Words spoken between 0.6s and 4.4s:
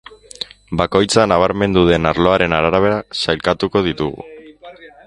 Bakoitza nabarmendu den arloaren arabera sailkatuko ditugu.